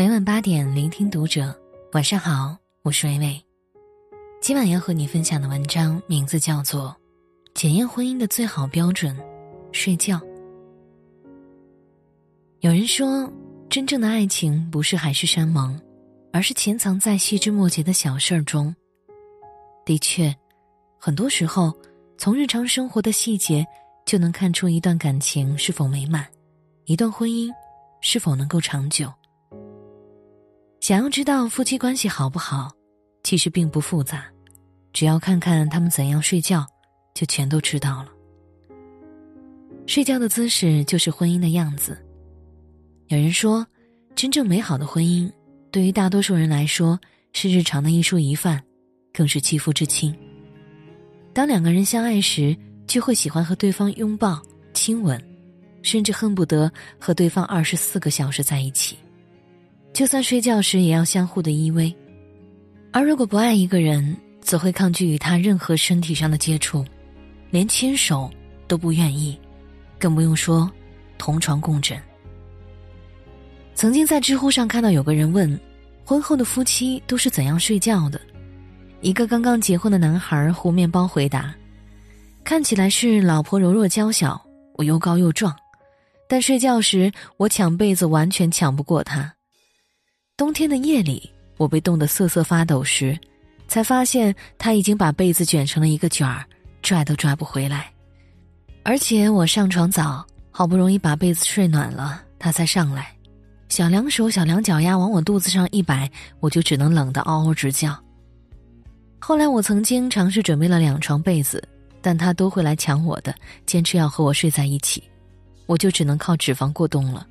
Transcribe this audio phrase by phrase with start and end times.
[0.00, 1.54] 每晚八点，聆听读者。
[1.92, 3.38] 晚上好，我是微微。
[4.40, 6.88] 今晚要和你分享的文章名字叫做
[7.52, 9.14] 《检验婚姻的最好标准：
[9.72, 10.16] 睡觉》。
[12.60, 13.30] 有人说，
[13.68, 15.78] 真正的爱情不是海誓山盟，
[16.32, 18.74] 而是潜藏在细枝末节的小事儿中。
[19.84, 20.34] 的确，
[20.98, 21.70] 很多时候，
[22.16, 23.66] 从日常生活的细节
[24.06, 26.26] 就能看出一段感情是否美满，
[26.86, 27.52] 一段婚姻
[28.00, 29.12] 是否能够长久。
[30.80, 32.72] 想要知道夫妻关系好不好，
[33.22, 34.24] 其实并不复杂，
[34.94, 36.66] 只要看看他们怎样睡觉，
[37.14, 38.08] 就全都知道了。
[39.86, 42.02] 睡觉的姿势就是婚姻的样子。
[43.08, 43.66] 有人说，
[44.16, 45.30] 真正美好的婚姻，
[45.70, 46.98] 对于大多数人来说
[47.34, 48.62] 是日常的一蔬一饭，
[49.12, 50.16] 更是肌肤之亲。
[51.34, 54.40] 当两个人相爱时，就会喜欢和对方拥抱、
[54.72, 55.22] 亲吻，
[55.82, 58.96] 甚至恨不得和对方二十四个小时在一起。
[60.00, 61.94] 就算睡觉时也要相互的依偎，
[62.90, 66.82] 而如果不爱一个人，则会抗拒与他任何身体上的接触，
[67.50, 68.30] 连牵手
[68.66, 69.38] 都不愿意，
[69.98, 70.72] 更不用说
[71.18, 72.00] 同床共枕。
[73.74, 75.60] 曾经在知乎上看到有个人问，
[76.02, 78.18] 婚后的夫妻都是怎样睡觉的？
[79.02, 81.54] 一个刚刚结婚的男孩糊面包回答
[82.42, 84.42] ：“看起来是老婆柔弱娇小，
[84.76, 85.54] 我又高又壮，
[86.26, 89.30] 但睡觉时我抢被子完全抢不过他。
[90.40, 93.14] 冬天的夜里，我被冻得瑟瑟发抖时，
[93.68, 96.42] 才发现他已经把被子卷成了一个卷儿，
[96.80, 97.92] 拽都拽不回来。
[98.82, 103.12] 而且我上床早，好不容易把被子睡暖了，他才上来。”
[103.68, 106.10] 小两手、小两脚丫往我肚子上一摆，
[106.40, 107.94] 我就只能冷得嗷嗷直叫。
[109.18, 111.62] 后来我曾经尝试准备了两床被子，
[112.00, 113.34] 但他都会来抢我的，
[113.66, 115.04] 坚持要和我睡在一起，
[115.66, 117.26] 我就只能靠脂肪过冬了。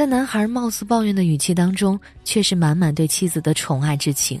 [0.00, 4.40] 在男孩貌似抱怨的语气当中，却是满满对妻子的宠爱之情。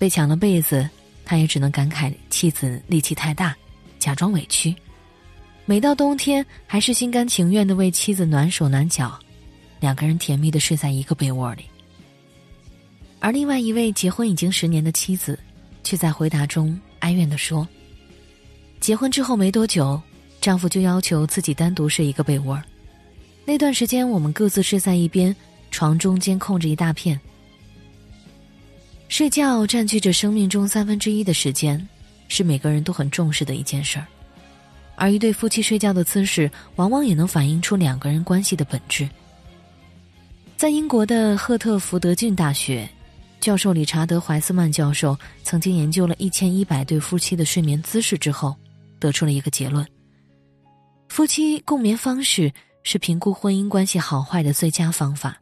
[0.00, 0.90] 被抢了被子，
[1.24, 3.56] 他也只能感慨妻子力气太大，
[4.00, 4.74] 假装委屈。
[5.64, 9.16] 每到冬天，还是心甘情愿的为妻子暖手暖脚。
[9.78, 11.62] 两个人甜蜜的睡在一个被窝里，
[13.20, 15.38] 而另外一位结婚已经十年的妻子，
[15.84, 17.64] 却在回答中哀怨的说
[18.80, 20.02] ：“结婚之后没多久，
[20.40, 22.60] 丈夫就要求自己单独睡一个被窝。
[23.48, 25.34] 那段时间，我们各自睡在一边，
[25.70, 27.18] 床中间空着一大片。
[29.08, 31.88] 睡觉占据着生命中三分之一的时间，
[32.28, 34.06] 是每个人都很重视的一件事儿。
[34.96, 39.08] 而一对夫妻睡觉的姿势，往往也能反映出两个人关系的本质。”
[40.54, 42.86] 在英国的赫特福德郡大学，
[43.40, 48.54] 教授理查德·怀斯曼教授曾经研究了一千一百对夫妻的睡眠姿势之后，
[49.00, 49.86] 得出了一个结论：
[51.08, 52.52] 夫妻共眠方式
[52.90, 55.38] 是评估婚姻关系好坏的最佳方法，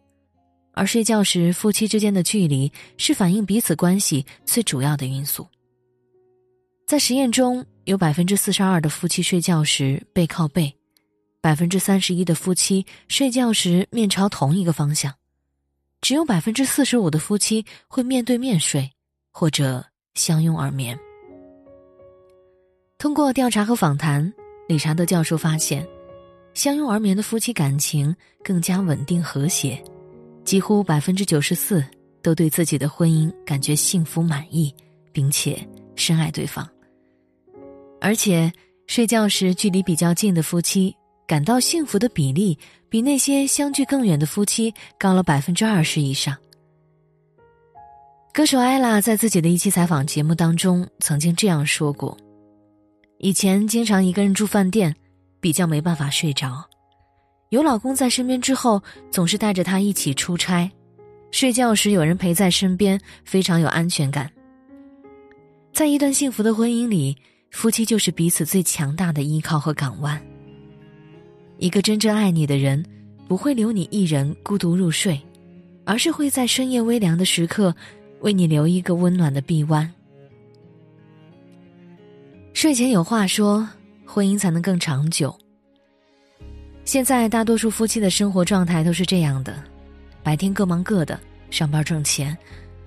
[0.73, 5.47] 而睡觉时夫妻之间的距离是反映彼此关系最主要的因素。
[6.89, 10.75] 在实验中，有百分之四十二的夫妻睡觉时背靠背。
[11.41, 15.15] 百分之三十一的夫妻睡觉时面朝同一个方向，
[16.01, 18.91] 只有百分之四十五的夫妻会面对面睡，
[19.31, 20.99] 或者相拥而眠。
[22.99, 24.33] 通过调查和访谈，
[24.67, 25.87] 理查德教授发现，
[26.56, 29.78] 相拥而眠的夫妻感情更加稳定和谐，
[30.43, 31.84] 几乎百分之九十四
[32.22, 34.75] 都对自己的婚姻感觉幸福满意，
[35.12, 35.62] 并且
[35.97, 36.66] 深爱对方。
[38.00, 38.50] 而且，
[38.87, 40.97] 睡觉时距离比较近的夫妻。
[41.27, 42.56] 感到幸福的比例
[42.89, 46.34] 比那些相距更远的夫妻高了百分之二十以上。
[48.33, 52.16] 歌手艾拉在自己的一期采访节目当中曾经这样说过
[53.19, 54.95] ：“以前经常一个人住饭店，
[55.47, 56.61] 比较没办法睡着；
[57.51, 60.69] 有老公在身边之后，总是带着他一起出差，
[61.31, 64.29] 睡觉时有人陪在身边，非常有安全感。
[65.73, 67.17] 在一段幸福的婚姻里，
[67.53, 70.21] 夫妻就是彼此最强大的依靠和港湾。”
[71.59, 72.84] 一个真正爱你的人，
[73.28, 75.17] 不会留你一人孤独入睡，
[75.84, 77.72] 而是会在深夜微凉的时刻，
[78.21, 79.89] 为你留一个温暖的臂弯。
[82.53, 83.69] 睡前有话说，
[84.16, 85.39] 婚姻才能更长久。
[86.86, 89.63] 现在大多数夫妻的生活状态都是这样的：
[90.22, 91.21] 白天各忙各的，
[91.51, 92.34] 上班挣钱，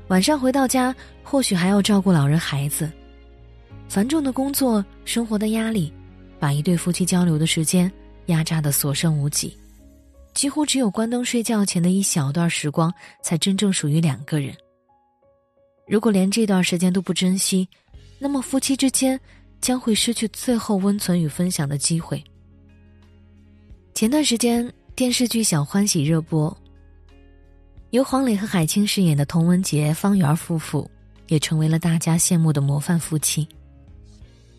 [0.08, 2.92] 晚上回到家，或许还要照顾老人孩子，
[3.88, 5.94] 繁重的工作、生活的压力，
[6.40, 7.92] 把一对夫妻交流的时间。
[8.26, 9.56] 压榨的所剩无几，
[10.34, 12.92] 几乎只有关灯睡觉前的一小段时光，
[13.22, 14.52] 才真正属于两个人。
[15.88, 17.70] 如果连这段时间都不珍惜，
[18.20, 19.20] 那么夫妻之间
[19.62, 22.24] 将会失去最后温存与分享的机会。
[23.94, 26.56] 前段时间电视剧《小欢喜》热播，
[27.90, 30.90] 由黄磊和海清饰演的童文杰、方圆夫妇，
[31.28, 33.48] 也成为了大家羡慕的模范夫妻。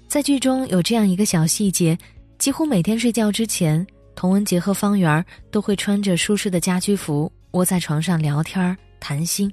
[0.08, 1.96] 在剧中有这样一个小细节：
[2.38, 9.50] 几乎每天睡觉之前，童文杰和方圆都会穿着舒适的家居服，窝在床上聊天谈心，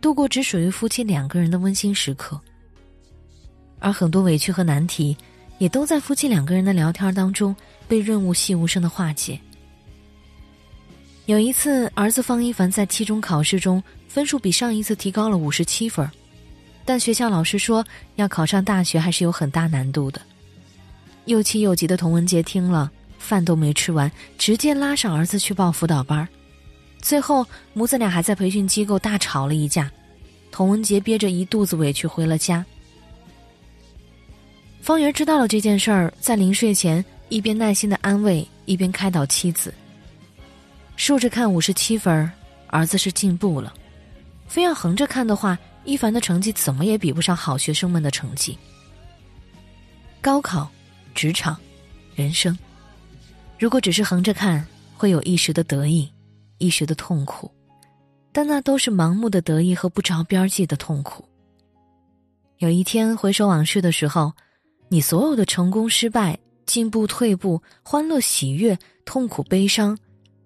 [0.00, 2.38] 度过只属于夫妻两个人的温馨时刻。
[3.82, 5.16] 而很多委屈和难题，
[5.58, 7.54] 也都在夫妻两个人的聊天当中
[7.88, 9.38] 被润物细无声的化解。
[11.26, 16.08] 有一次，儿子方一凡在期中考试中分数比上一次提高了五十七分，
[16.84, 17.84] 但学校老师说
[18.14, 20.20] 要考上大学还是有很大难度的。
[21.26, 26.26] 又气又急的童文杰听了，饭都没吃完，直接拉上儿子去报辅导班。
[27.00, 29.90] 最后，母子俩还在培训机构大吵了一架，
[30.50, 32.64] 童文杰憋着一肚子委屈回了家。
[34.82, 39.72] 方圆知道了这件事儿，在临睡前一边耐心的安慰，一边开导妻子。
[40.96, 42.28] 竖着看五十七分，
[42.66, 43.72] 儿子是进步了；
[44.48, 48.58] 非要横着看的话，一凡的成绩怎么也比不上好学生们的成绩。
[50.20, 50.68] 高考、
[51.14, 51.56] 职场、
[52.16, 52.58] 人生，
[53.60, 56.10] 如果只是横着看，会有一时的得意，
[56.58, 57.48] 一时的痛苦，
[58.32, 61.24] 但那都是盲目的得意和不着边际的痛苦。
[62.58, 64.32] 有一天回首往事的时候，
[64.92, 69.98] 你所有的成功、失败、进步、退步、欢乐、喜悦、痛苦、悲伤。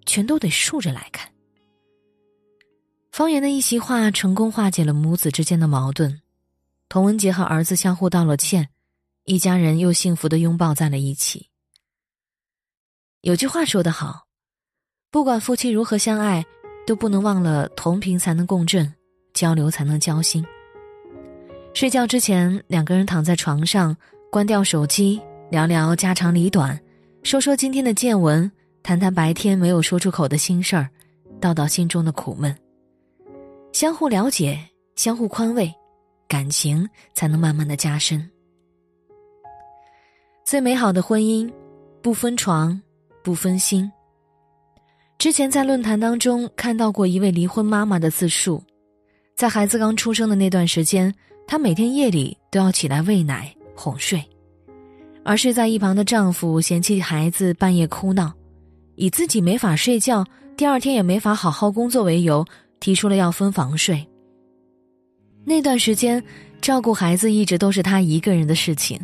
[0.05, 1.29] 全都得竖着来看。
[3.11, 6.21] 方圆的一席话成功化解了母子之间的矛盾，
[6.87, 8.69] 童文杰和儿子相互道了歉，
[9.25, 11.49] 一家人又幸福的拥抱在了一起。
[13.19, 14.27] 有句话说得好，
[15.11, 16.45] 不管夫妻如何相爱，
[16.87, 18.93] 都不能忘了同频才能共振，
[19.33, 20.41] 交流才能交心。
[21.73, 23.93] 睡觉之前，两个人躺在床上，
[24.29, 26.77] 关掉手机，聊聊家长里短，
[27.23, 28.49] 说说今天的见闻。
[28.83, 30.89] 谈谈白天没有说出口的心事儿，
[31.41, 32.55] 道道心中的苦闷。
[33.73, 34.59] 相互了解，
[34.95, 35.73] 相互宽慰，
[36.27, 38.29] 感情才能慢慢的加深。
[40.45, 41.51] 最美好的婚姻，
[42.01, 42.81] 不分床，
[43.23, 43.89] 不分心。
[45.17, 48.63] 之前在论坛当中看到过一位离婚妈妈的自述，
[49.35, 51.13] 在孩子刚出生的那段时间，
[51.45, 54.21] 她每天夜里都要起来喂奶哄睡，
[55.23, 58.33] 而睡在一旁的丈夫嫌弃孩子半夜哭闹。
[58.95, 60.25] 以自己没法睡觉，
[60.57, 62.43] 第二天也没法好好工作为由，
[62.79, 64.05] 提出了要分房睡。
[65.45, 66.21] 那段时间，
[66.59, 68.99] 照顾孩子一直都是她一个人的事情。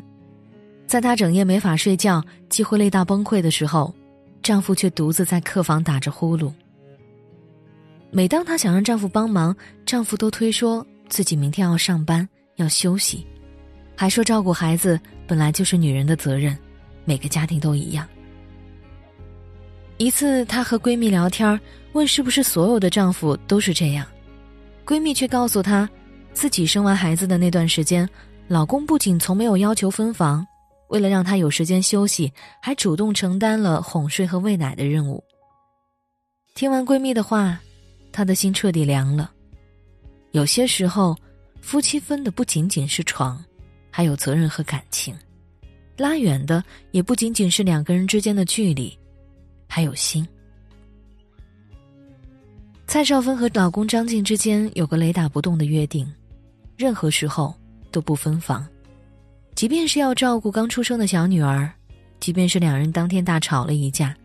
[0.88, 3.94] 在她整夜没法睡觉，几乎累到崩溃的时候，
[4.42, 6.52] 丈夫却独自在客房打着呼噜。
[8.10, 9.56] 每当她想让丈夫帮忙，
[9.86, 13.26] 丈夫都推说自己明天要上班要休息，
[14.04, 16.58] 还说照顾孩子本来就是女人的责任，
[17.06, 18.06] 每个家庭都一样。
[19.96, 21.58] 一次，她和闺蜜聊天，
[21.94, 24.06] 问是不是所有的丈夫都是这样，
[24.86, 25.90] 闺蜜却告诉她，
[26.34, 28.06] 自己生完孩子的那段时间，
[28.50, 30.46] 老公不仅从没有要求分房，
[30.90, 32.30] 为了让她有时间休息，
[32.62, 35.24] 还主动承担了哄睡和喂奶的任务。
[36.56, 37.58] 听完闺蜜的话，
[38.12, 39.32] 她的心彻底凉了。
[40.32, 41.16] 有些时候，
[41.62, 43.42] 夫妻分的不仅仅是床，
[43.96, 45.16] 还有责任和感情，
[45.98, 48.98] 拉远的也不仅仅是两个人之间的距离。
[49.68, 50.28] 还有心。
[52.88, 56.12] 蔡少芬和老公张晋之间有个雷打不动的约定，
[56.76, 57.56] 任何时候
[57.92, 58.68] 都不分房，
[59.54, 61.72] 即便是要照顾刚出生的小女儿，
[62.20, 64.16] 即便是两人当天大吵了一架，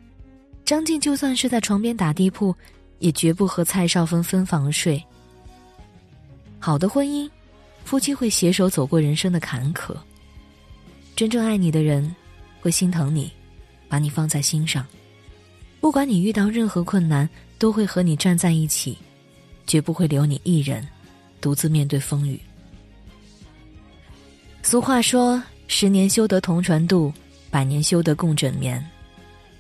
[0.65, 2.55] 张晋就算是在床边打地铺，
[3.01, 5.03] 也绝不和蔡少芬分房睡。
[6.59, 7.31] 好的婚姻，
[7.89, 9.97] 夫妻会携手走过人生的坎坷，
[11.17, 12.15] 真正爱你的人，
[12.61, 13.33] 会心疼你，
[13.89, 14.87] 把你放在心上。
[15.81, 17.27] 不管你遇到任何困难，
[17.59, 18.99] 都会和你站在一起，
[19.67, 20.87] 绝不会留你一人，
[21.41, 22.39] 独自面对风雨。
[24.63, 27.11] 俗话说：“十年修得同船渡，
[27.51, 28.87] 百年修得共枕眠。”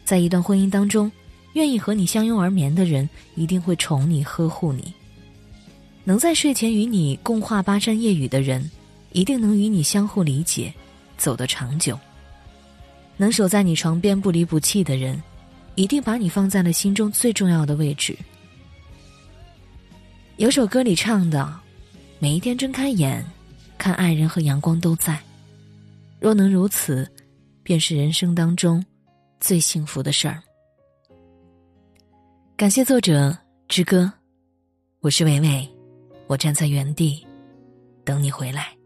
[0.05, 1.11] 在一段婚姻当中，
[1.55, 4.93] 愿意和你相拥而眠的人，一定会宠你、呵护你；
[6.09, 8.67] 能在睡前与你共话巴山夜雨的人，
[9.12, 10.73] 一定能与你相互理解，
[11.19, 11.95] 走得长久；
[13.19, 15.23] 能守在你床边不离不弃的人。
[15.75, 18.17] 一定把你放在了心中最重要的位置。
[20.38, 21.55] 有首歌里唱的
[22.19, 23.23] ：“每一天睁开眼，
[23.77, 25.21] 看爱人和阳光都在。
[26.19, 27.07] 若能如此，
[27.62, 28.83] 便是人生当中
[29.41, 30.43] 最幸福的事儿。”
[32.57, 33.37] 感谢作者
[33.69, 34.11] 之歌，
[35.00, 35.69] 我是伟伟，
[36.29, 37.27] 我站在原地
[38.05, 38.77] 等你回来。